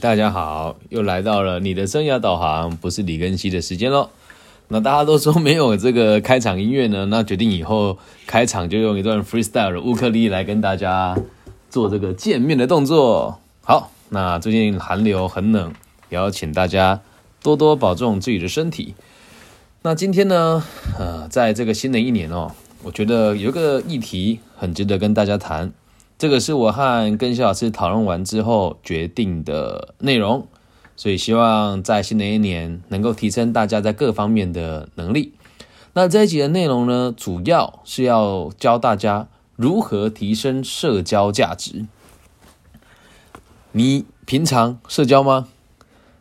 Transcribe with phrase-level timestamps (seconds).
[0.00, 4.08] 大家好，又来到了你的生涯导航，不是李根熙的时间喽。
[4.68, 11.18] 那大家都说没有这个开场音乐呢，那决定以后开场就用一段 freestyle 的乌克丽来跟大家
[11.68, 13.40] 做这个见面的动作。
[13.60, 15.70] 好，那最近寒流很冷，
[16.08, 17.02] 也要请大家
[17.42, 18.94] 多多保重自己的身体。
[19.82, 20.64] 那今天呢，
[20.98, 25.70] 呃，在这个新的一年哦，我觉得有个议题很值得跟大家谈。
[26.20, 30.46] 这个是我和跟肖老师讨论完之后决定的内容，
[30.94, 35.32] 所以希望在新的一年能够提升大家在各方面的能力。
[35.94, 41.86] 那这一集的内容呢，主要是要教大家如何提升社交价值。
[43.72, 45.48] 你平常社交吗？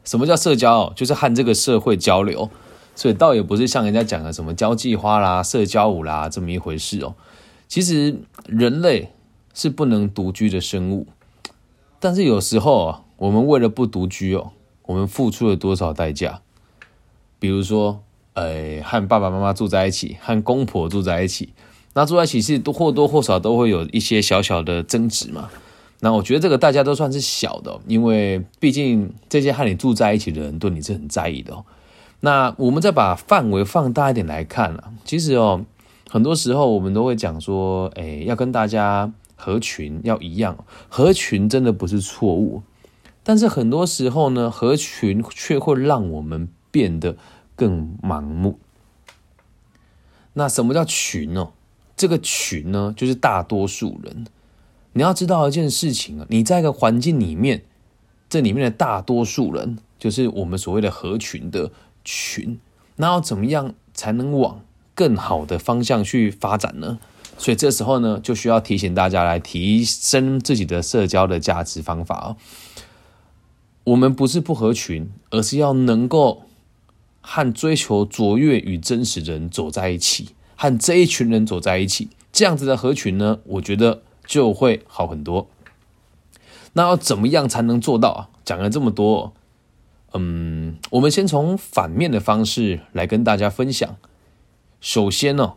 [0.05, 0.93] 什么叫社交？
[0.95, 2.49] 就是和这个社会交流，
[2.95, 7.16] 所以倒也不是像人家讲的什么交际花啦、社交舞啦这么一回事哦。
[7.68, 9.12] 其实人类。
[9.60, 11.05] 是不能独居的生物，
[11.99, 14.51] 但是有时候啊，我们为了不独居哦，
[14.84, 16.40] 我们付出了多少代价？
[17.40, 18.01] 比如说，
[18.35, 21.49] 呃，和爸爸妈妈住在一起，和公婆住在一起，
[21.93, 25.49] 那住在一起是都或多或少都会有一些小小的争执嘛。
[25.99, 31.66] 那我觉得这个大家都算是小的，因为毕竟这些和你住在一起的人对你是很在意的。
[32.21, 35.66] 那我们再把范围放大一点来看啊，其实哦，
[36.10, 39.12] 很多时候我们都会讲说，哎，要跟大家。
[39.40, 42.62] 合群要一样，合群真的不是错误，
[43.23, 47.15] 但是很多时候呢，合群却会让我们变得
[47.55, 48.60] 更盲目。
[50.34, 51.51] 那什么叫群呢？
[51.95, 54.27] 这个群呢，就是大多数人。
[54.93, 57.63] 你要知道一件事情啊，你在一个环境里面，
[58.29, 61.71] 这里面的大多数人，就是我们所谓的合群的
[62.04, 62.60] 群。
[62.98, 64.62] 那要怎么样才能往
[64.94, 67.00] 更好的方向去发展呢？
[67.39, 72.38] 所以这时候呢，就需要提醒大家来提升自己的社交的价值方法哦。
[73.85, 76.44] 我们不是不合群，而是要能够
[77.22, 85.47] 和追求卓越与真实的人走在一起，和这一群人走在一起，这样子的合群呢，我觉得就会好很多。
[86.73, 88.29] 那要怎么样才能做到啊？
[88.44, 89.33] 讲了这么多，
[90.11, 93.95] 嗯，我们先从反面的方式来跟大家分享。
[94.81, 95.53] 首先呢。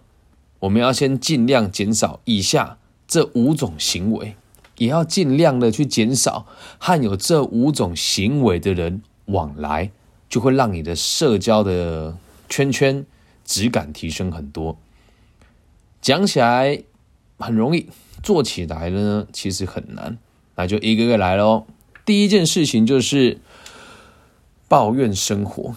[0.63, 2.79] 我们要先尽量减少以下
[3.09, 4.37] 这五种行为，
[4.79, 6.47] 也要尽量的去减少
[6.79, 9.91] 和有这五种行为的人往来，
[10.29, 12.17] 就会让你的社交的
[12.49, 13.05] 圈圈
[13.45, 14.79] 质感提升很多。
[16.01, 16.85] 讲起来
[17.39, 17.89] 很容易，
[18.23, 20.17] 做起来呢其实很难。
[20.55, 21.67] 那就一个个来喽。
[22.05, 23.39] 第一件事情就是
[24.69, 25.75] 抱怨生活。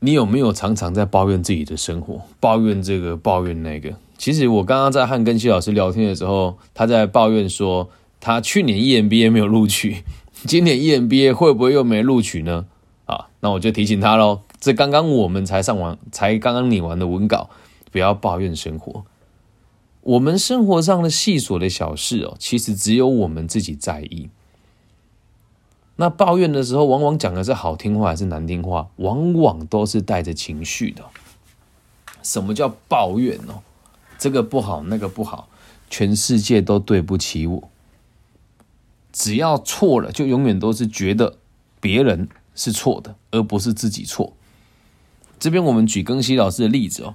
[0.00, 3.94] 你有没有常常在抱怨自己的生活，抱怨这个，抱怨那个？
[4.18, 7.88] 其实我刚刚在和根希老师聊天的时候，他在抱怨说，
[8.20, 10.02] 他去年 EMBA 没有录取，
[10.44, 12.66] 今年 EMBA 会不会又没录取呢？
[13.06, 17.50] 啊，那我就提醒他喽，这刚刚我们才上完，才刚刚拟完的文稿，
[17.90, 19.04] 不要抱怨生活。
[20.02, 24.28] 我们生活上的细琐的小事哦，其实只有我们自己在意。
[25.96, 31.02] 那抱怨的时候，往往讲的是好听话还是难听话，往往都是带着情绪的。
[32.22, 33.60] 什么叫抱怨呢？
[34.18, 35.48] 这个不好，那个不好，
[35.88, 37.70] 全世界都对不起我。
[39.12, 41.36] 只要错了，就永远都是觉得
[41.80, 44.34] 别人是错的，而不是自己错。
[45.38, 47.14] 这边我们举庚希老师的例子哦，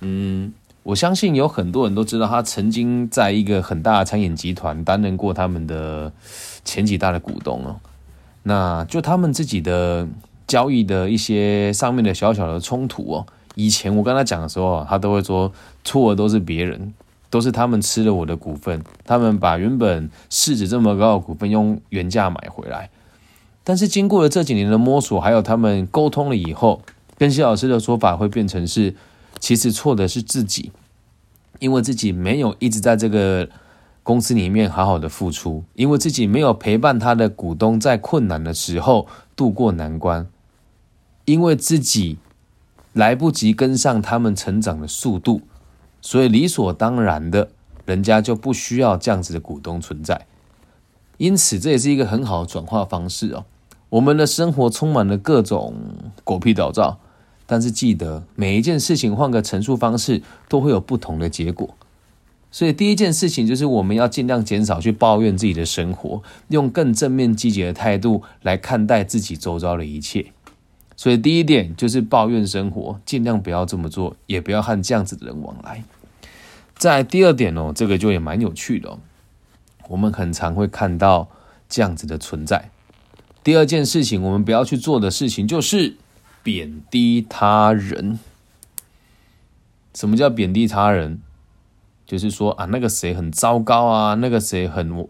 [0.00, 6.12] 嗯，我相信有很多人都知道，他曾经在一个很大的餐饮集团担任过他们的
[6.64, 7.80] 前几大的股东哦。
[8.48, 10.06] 那就他们自己的
[10.46, 13.26] 交易的一些上面的小小的冲突哦，
[13.56, 15.52] 以前我跟他讲的时候，他都会说
[15.82, 16.94] 错的都是别人，
[17.28, 22.88] 都是他们吃了我的股份，他们把原本市值这么高的股份用原价买回来。
[23.64, 26.80] 但是经过了这几年的摸索，还有他们沟通了以后，
[27.18, 28.94] 跟谢老师的说法会变成是，
[29.40, 30.70] 其实错的是自己，
[31.58, 33.48] 因为自己没有一直在这个。
[34.06, 40.28] 公司里面好好的付出，因为自己没有陪伴他的股东在困难的时候渡过难关，
[41.24, 42.18] 因为自己
[42.92, 45.40] 来不及跟上他们成长的速度，
[46.00, 47.48] 所以理所当然的，
[47.84, 50.24] 人家就不需要这样子的股东存在。
[51.16, 53.44] 因此，这也是一个很好的转化方式哦。
[53.88, 55.74] 我们的生活充满了各种
[56.22, 57.00] 狗屁倒灶，
[57.44, 61.74] 但是记得每一件事情换个陈述方式，都会有不同的结果。
[62.50, 70.32] 所以第一件事情就是我们要尽量减少去抱怨自己的生活，用更正面积极的态度来看待自己周遭的一切。
[70.96, 75.84] 所以第一点就是抱怨生活，尽量不要这么做，也不要和这样子的人往来。
[76.78, 78.98] 在第二点哦，这个就也蛮有趣的。
[79.88, 81.28] 我们很常会看到
[81.68, 82.70] 这样子的存在。
[83.44, 85.96] 第二件事情，我们不要去做的事情就是
[86.42, 88.18] 贬低他人。
[89.94, 91.20] 什么叫贬低他人？
[92.06, 95.06] 就是说啊，那个谁很糟糕啊，那个谁很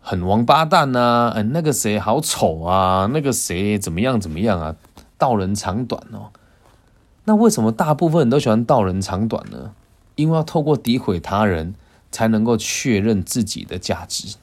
[0.00, 4.74] 很王八蛋呐，嗯，那个谁好丑啊，那个谁怎么样怎么样啊，
[5.16, 6.30] 道人长短哦。
[7.24, 9.72] 那为什么大部分人都喜欢道人长短呢？
[10.14, 11.74] 因为要透过诋毁他人，
[12.10, 14.36] 才能够确认自己的价值。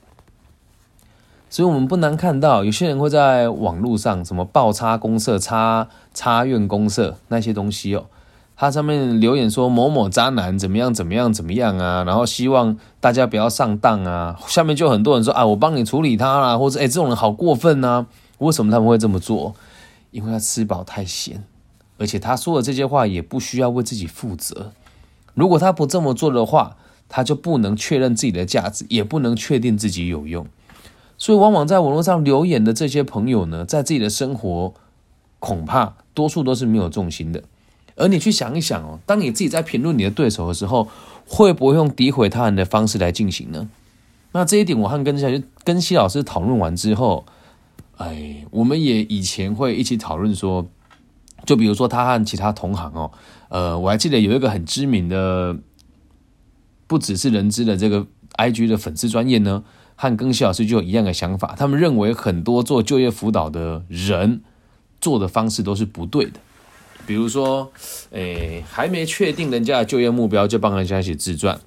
[1.50, 8.06] 所以，我们不难看到，有些人会在网络上什么爆差公社、差差院公社那些东西哦，
[8.56, 14.40] 他上面留言说某某渣男怎么样怎么样怎么样啊，然后希望大家不要上当啊。
[14.48, 18.06] 下面就很多人说啊，我帮你处理他啦，或者哎，这种人好过分呐。
[18.38, 19.56] 为什么他们会这么做？
[20.12, 21.44] 因为他吃饱太闲，
[21.98, 24.72] 而且他说的这些话也不需要为自己负责。
[25.34, 26.78] 如果他不这么做的话，
[27.10, 30.46] 他就不能确认自己的价值，也不能确定自己有用。
[31.18, 34.74] 所以，往往在网络上留言的这些朋友呢，在自己的生活
[35.40, 37.44] 恐怕多数都是没有重心的。
[37.95, 40.88] 而你去想一想哦，当你自己在评论你的对手的时候，
[41.28, 43.69] 会不会用诋毁他人的方式来进行呢？
[44.31, 45.28] 那这一点，我和跟下
[45.63, 47.25] 跟西老师讨论完之后，
[47.98, 50.68] 哎，我们也以前会一起讨论说，
[51.45, 53.12] 就比如说他和其他同行哦，
[53.50, 55.56] 呃，我还记得有一个很知名的，
[56.88, 58.07] 不只是人知的这个
[58.38, 59.63] IG 的粉丝专业呢。
[59.96, 64.42] 和庚希老师就有一样的想法，他们认为很多做就业辅导的人
[65.00, 66.39] 做的方式都是不对的。
[67.06, 67.72] 比如说，
[68.12, 71.58] 诶，还没确定人家的就业目标就帮人家写自传；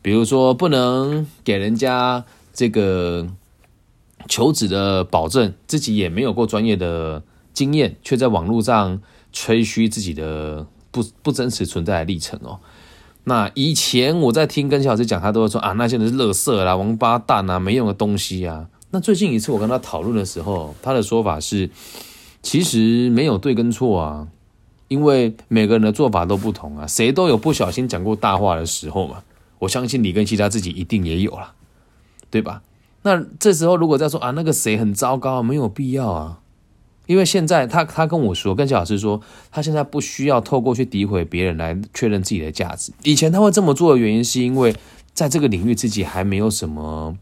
[0.00, 3.26] 比如说，不能给人家这个
[4.28, 9.00] 求职的保证，自己也没有过专业的经验，却在网络上
[9.32, 12.60] 吹嘘自己的不 不真实存在的历程哦。
[13.24, 18.68] 那以前我在听跟小老师讲，他都会说啊，那些人是乐色啦、王八蛋啊、没用的东西啊。
[18.90, 21.68] 那最近一次我跟他讨论的时候，他的说法是，
[22.40, 24.28] 其实没有对跟错啊，
[24.88, 29.22] 因为每个人的做法都不同啊，谁都有不小心讲过大话的时候嘛。
[29.60, 31.52] 我相信你跟其他自己一定也有了，
[32.30, 32.62] 对吧？
[33.02, 36.40] 那这时候如果再说啊，那个谁很糟糕，没有必要啊。
[37.06, 39.20] 因为现在他他跟我说，跟小老师说，
[39.50, 42.92] 他现在不需要透过去诋毁别人来确认自己的价值。
[43.02, 44.76] 以前他会这么做的原因，是因为
[45.14, 47.16] 在这个领域自己还没有什么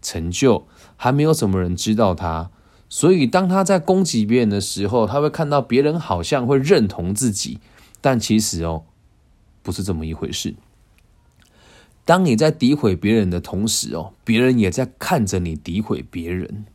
[0.00, 0.64] 成就，
[0.96, 2.50] 还没有什么人知道他，
[2.92, 7.58] 所以当他在攻击别人的时候，他会看到别人好像会认同自己，
[8.02, 8.82] 但其实哦，
[9.62, 10.54] 不是这么一回事。
[12.04, 16.66] 当你在诋毁别人的同时哦，别人也在看着你诋毁别人。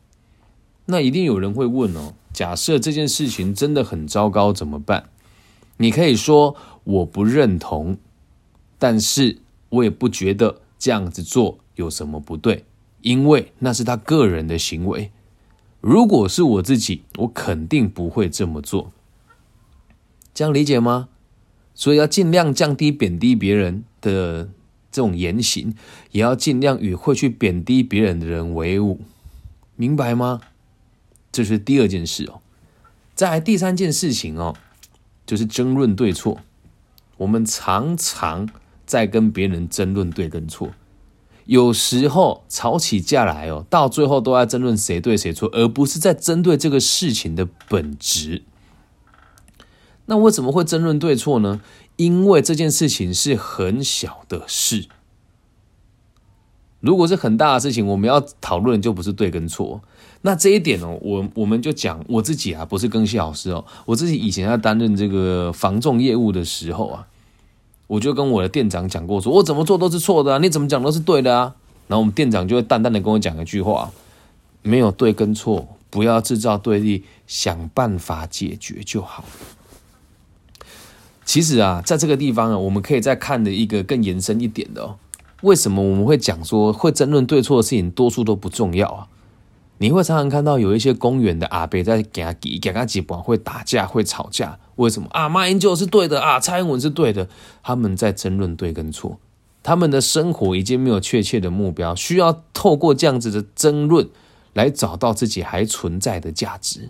[0.87, 2.15] 那一定有人会问哦。
[2.33, 5.09] 假设这件事情真的很糟糕，怎么办？
[5.77, 7.99] 你可以说我不认同，
[8.79, 9.37] 但是
[9.69, 12.65] 我也不觉得这样子做有什么不对，
[13.01, 15.11] 因为那是他个人的行为。
[15.81, 18.91] 如果是我自己，我肯定不会这么做。
[20.33, 21.09] 这样理解吗？
[21.73, 24.49] 所以要尽量降低贬低别人的
[24.91, 25.75] 这种言行，
[26.11, 29.01] 也要尽量与会去贬低别人的人为伍，
[29.75, 30.41] 明白吗？
[31.31, 32.41] 这是第二件事哦，
[33.13, 34.55] 再第三件事情哦，
[35.25, 36.39] 就是争论对错。
[37.17, 38.49] 我们常常
[38.85, 40.71] 在跟别人争论对跟错，
[41.47, 48.43] 有时候吵起架来哦，到最后都在争论谁对谁错，而不是在针对这个事情的本质。
[50.05, 51.61] 那为什么会争论对错呢？
[51.95, 54.85] 因为这件事情是很小的事。
[56.79, 59.81] 如果是很大的事情，我们要讨论就不是对跟错。
[60.21, 67.07] 那这一点哦，我我们就讲我自己啊，不是更新老师哦，我自己以前在担任这个防重业务的时候啊，
[67.87, 71.55] 我就跟我的店长讲过，说我怎么做都是错的啊，你怎么讲都是对的啊。
[71.87, 73.89] 然后我们店长就会淡淡的跟我讲一句话：
[74.61, 79.23] 没有对跟错，不要制造对立，想办法解决就好。
[81.23, 84.95] 其实啊，在这个地方啊，我们可以再看的一个更延伸一点的哦，
[85.43, 89.07] 为什么我们会讲说会争论对错的事情，多数都不重要啊？
[89.79, 95.29] 你会常常看到有一些公园的阿伯在给他给给他几把会打架会吵架，为什么啊？
[95.29, 97.27] 马英九是对的啊，蔡英文是对的，
[97.61, 99.19] 他们在争论对跟错，
[99.61, 104.09] 他们的生活已经没有确切的目标，需要透过这样子的争论
[104.53, 106.89] 来找到自己还存在的价值。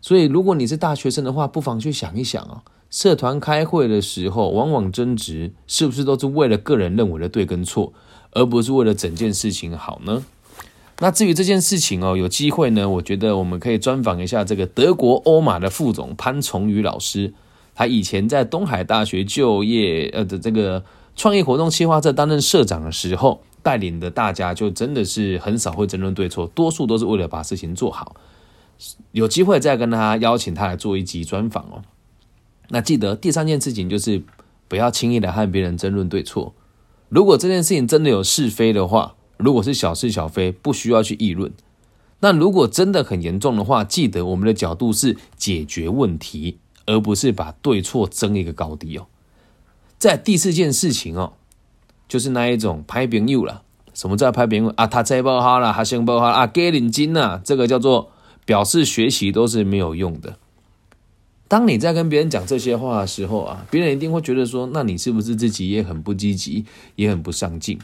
[0.00, 7.92] 所以，如果你是大学生的话，不妨去想一想啊，社团开会的时候，往往争执是不是都是为了个人认为的对跟错，
[8.32, 10.24] 而不是为了整件事情好呢？
[11.00, 17.32] 那至于这件事情哦，有机会呢，我觉得我们可以专访一下这个德国欧马的副总潘崇宇老师。
[17.74, 20.84] 他以前在东海大学就业呃的这个
[21.16, 28.14] 创业活动计划在担任社长的时候，带领的大家就真的是很少会争论对错，多数都是为了把事情做好。
[29.10, 31.82] 有机会再跟他邀请他来做一集专访哦。
[32.68, 34.22] 那记得第三件事情就是
[34.68, 36.54] 不要轻易的和别人争论对错。
[37.08, 41.52] 如果这件事情真的有是非的话，如果是小是小非，不需要去议论。
[42.20, 49.06] 那如果真的很严重的话，记得我们的角度是解决问题，而不是把对错争一个高低哦。
[49.98, 51.34] 在第四件事情哦，
[52.08, 53.62] 就是那一种拍朋友了。
[53.92, 54.86] 什么叫拍朋友啊？
[54.86, 58.10] 他再不好了，他先不好啊，给领金呐，这个叫做
[58.46, 60.38] 表示学习都是没有用的。
[61.46, 66.64] 当你在跟别人讲这些话的时候啊，别人一定会觉得说，那你是不是自己也很不积极，
[66.96, 67.78] 也很不上进？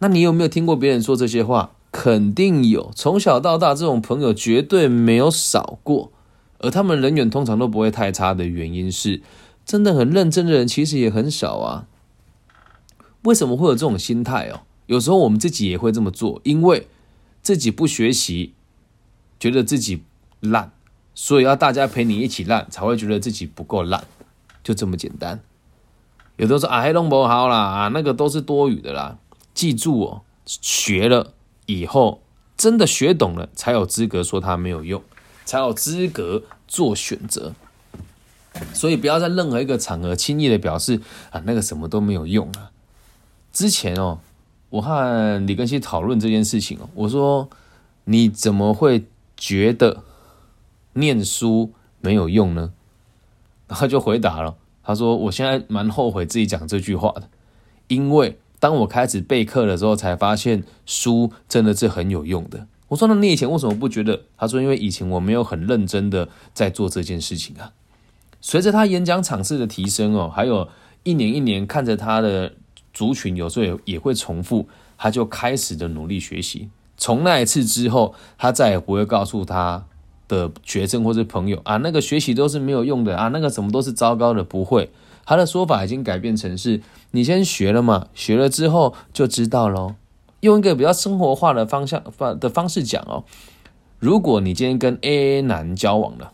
[0.00, 1.72] 那你有没有听过别人说这些话？
[1.90, 6.12] 肯定有，从小到大这种朋友绝对没有少过。
[6.58, 9.22] 而他们人缘通常都不会太差的原因是，
[9.64, 11.86] 真的很认真的人其实也很少啊。
[13.22, 14.60] 为什么会有这种心态哦？
[14.86, 16.86] 有时候我们自己也会这么做，因为
[17.42, 18.54] 自己不学习，
[19.40, 20.02] 觉得自己
[20.40, 20.72] 烂。
[21.14, 24.04] 所以要大家陪你一起烂，才会觉得自己不够烂，
[24.62, 25.40] 就这么简单。
[26.36, 29.18] 有的说啊，黑龙不好啦，啊，那个都是多余的啦。
[29.58, 31.32] 记住哦，学了
[31.66, 32.22] 以后，
[32.56, 35.02] 真的学懂了，才有资格说它没有用，
[35.44, 37.52] 才有资格做选择。
[38.72, 41.00] 所以不要在任何一个场合轻易的表示
[41.30, 42.70] 啊，那个什么都没有用啊。
[43.52, 44.20] 之前哦，
[44.70, 47.50] 我和李根熙讨论这件事情哦，我说
[48.04, 50.04] 你怎么会觉得？
[50.94, 52.72] 念书没有用呢，
[53.68, 54.56] 然后就回答了。
[54.82, 57.28] 他说：“我现在蛮后悔自己讲这句话的，
[57.86, 67.72] 因为当我开始备课的时候，才发现书真的是很有用的。”我说：“那你以前为什么不觉得？”他说：“因为以前我没有很认真的在做这件事情啊。”
[68.40, 70.68] 随着他演讲场次的提升哦，还有
[71.02, 72.52] 一年一年看着他的
[72.92, 76.68] 族群有时候也也会重复，他就开始的努力学习。
[76.96, 79.84] 从那一次之后，他再也不会告诉他。
[80.28, 84.90] 的学生或是朋友啊，那个学习都是没有用的啊，那个什么都是糟糕的，不会。
[85.28, 86.80] 他的说法已经改变成是：
[87.10, 89.96] 你先学了嘛，学了之后就知道喽。
[90.40, 93.24] 用一个比较生活化的方向方的方式讲哦，
[93.98, 96.32] 如果你今天跟 A 男交往了，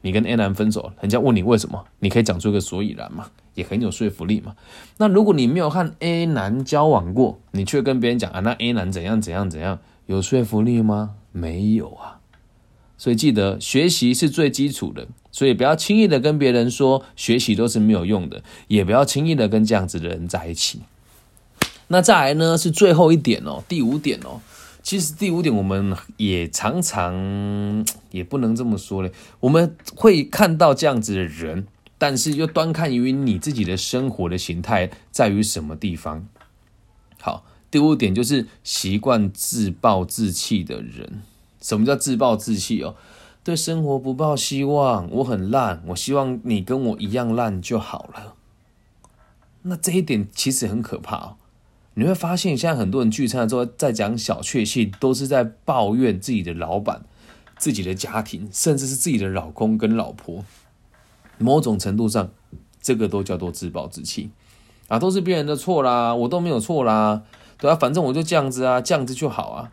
[0.00, 4.56] 你跟 A 男分手，人家问你为什么，你可以讲出个所以然嘛，也很有说服力嘛。
[4.96, 11.14] 那如果你没有和 A 男交往过，你却跟别人讲啊，那 A 男怎样怎样怎样，有说服力吗？
[11.30, 12.15] 没有啊。
[12.98, 20.80] 所以记得学习是最基础的，所以不要轻易的跟别人说学习都是没有用的，也不要轻易的跟这样子的人在一起。
[21.88, 24.40] 那再来呢是最后一点哦，第五点哦，
[24.82, 31.66] 其实第五点我们也常常也不能这么说嘞，我们会看到这样子的人，
[31.98, 36.26] 但是又端看于你自己的生活的形态在于什么地方。
[37.20, 41.22] 好，第五点就是习惯自暴自弃的人。
[41.66, 42.94] 什么叫自暴自弃哦？
[43.42, 48.34] 对生活不抱希望，我很烂，我希望你跟我一样烂就好了。
[49.62, 51.36] 那这一点其实很可怕哦。
[51.94, 57.02] 你会发现，现在很多人聚餐的时候在讲小确幸，都是在抱怨自己的老板、
[57.58, 60.44] 自己的家庭，甚至是自己的老公跟老婆。
[61.38, 62.30] 某种程度上，
[62.80, 64.30] 这个都叫做自暴自弃
[64.86, 67.24] 啊，都是别人的错啦，我都没有错啦，
[67.58, 69.72] 对啊，反正我就这样子啊，这样子就好啊。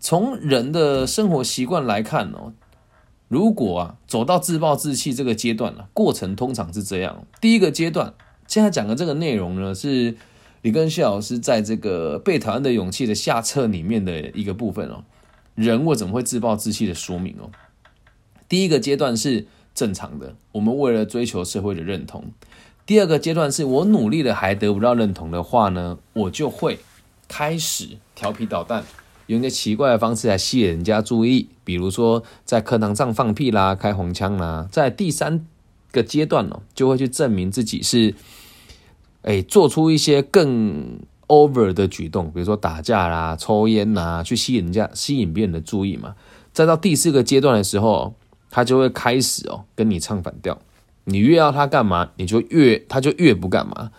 [0.00, 2.54] 从人的生活习惯来看哦，
[3.28, 8.14] 如果啊走到自暴自弃这个阶段呢，过程通常是这样：第一个阶段，
[8.48, 10.16] 现在讲的这个内容呢，是
[10.62, 15.04] 李根旭老师在这个《被讨厌的勇气》的下册里面的一个部分哦。
[15.54, 17.50] 人为什么会自暴自弃的说明哦？
[18.48, 22.22] 第一个阶段是正常的，我们为了追求社会的认同；
[22.86, 26.78] 第二个阶段是我努力了还得不到认同的话呢，我就会
[27.28, 28.82] 开始调皮捣蛋。
[29.30, 35.46] 用一些奇怪的方式来吸引人家注意，比如说在课堂上放屁啦、开红腔啦，在第三
[35.92, 38.12] 个阶段呢，就会去证明自己是，
[39.22, 46.16] 哎，做出一些更 over 的举动，比如说打架啦、抽烟呐，去吸引人家、吸引别人的注意嘛。
[46.52, 48.12] 再到第四个阶段的时候，
[48.50, 50.58] 他就会开始哦跟你唱反调，
[51.04, 53.92] 你越要他干嘛，你就越他就越不干嘛。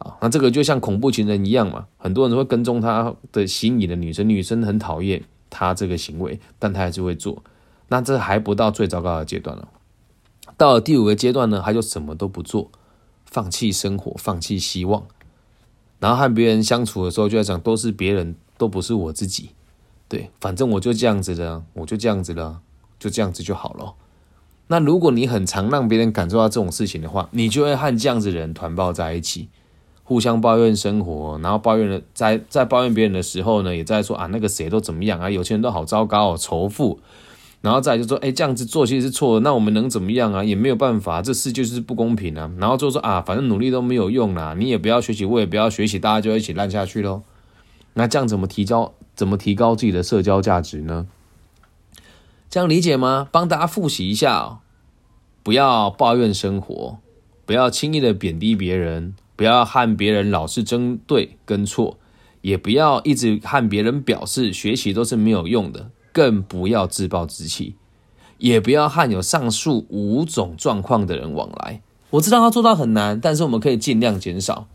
[0.00, 7.42] 啊，那这个就像恐怖情人一样嘛，很多人会跟踪他的心仪的女生，女生很讨厌他这个行为，但他还是会做。
[7.88, 9.68] 那这还不到最糟糕的阶段了，
[10.56, 12.70] 到了第五个阶段呢，他就什么都不做，
[13.26, 15.04] 放弃生活，放弃希望，
[15.98, 19.50] 然后和别人相处的时候就在讲，都是别人，都不是我自己。
[20.08, 22.60] 对，反正我就这样子的，我就这样子了，
[22.98, 23.94] 就这样子就好了。
[24.68, 29.48] 那如果你很常让别人感受到这种事情的话，你就会和这样子的人团抱在一起。
[30.10, 36.98] 互相抱怨生活，然后抱怨了，在在抱怨别人的时候呢，也在说啊那个谁都怎么样啊，有钱人都好糟糕哦，仇富，
[37.60, 40.42] 然后再就说哎这样子做其实是错的，那我们能怎么样啊？
[40.42, 42.50] 也没有办法，这事就是不公平啊。
[42.58, 47.22] 然后就说啊，反正努力都没有用啦，你也不要学习，我也不要学习，大家就一起烂下去喽。
[47.94, 51.06] 那这样怎么提高怎么提高自己的社交价值呢？
[52.50, 53.28] 这样理解吗？
[53.30, 54.58] 帮大家复习一下哦，
[55.44, 56.98] 不要抱怨生活，
[57.46, 59.14] 不要轻易的贬低别人。
[59.40, 61.96] 不要和别人老是争对跟错，
[62.42, 67.74] 也不要一直和别人表示学习都是没有用的，更不要自暴自弃，
[68.36, 71.80] 也不要和有上述五种状况的人往来。
[72.10, 74.68] 我知道要做到很难，但是我们可以尽量减少。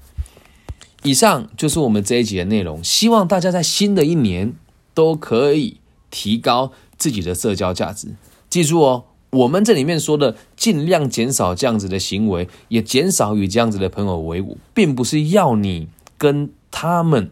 [1.03, 4.55] 以上就是我们这一集的内容，希望大家在新的一年
[4.95, 5.79] 都可以
[6.09, 8.15] 提高自己的社交价值。
[8.49, 9.03] 记住哦。
[9.35, 17.29] 我们这里面说的尽量减少这样子的行为，也减少与这样子的朋友为伍，并不是要你跟他们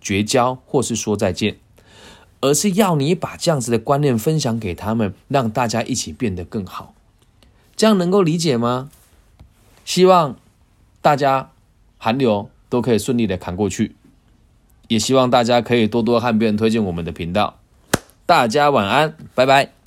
[0.00, 1.56] 绝交或是说再见，
[2.40, 6.92] 而是要你把这样子的观念分享给他们，让大家一起变得更好。
[7.74, 8.90] 这样能够理解吗？
[9.84, 10.36] 希望
[11.00, 11.50] 大家
[11.96, 13.94] 寒流都可以顺利的扛过去，
[14.88, 17.58] 也希望大家可以多多和别人推荐我们的频道。
[18.26, 19.85] 大家晚安，拜拜。